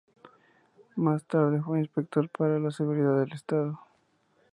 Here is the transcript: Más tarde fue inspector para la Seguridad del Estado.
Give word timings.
Más 0.95 1.23
tarde 1.25 1.61
fue 1.61 1.77
inspector 1.77 2.27
para 2.27 2.57
la 2.57 2.71
Seguridad 2.71 3.19
del 3.19 3.33
Estado. 3.33 3.79